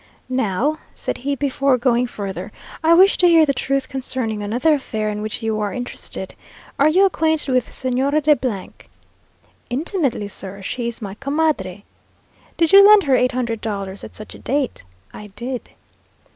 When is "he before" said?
1.19-1.77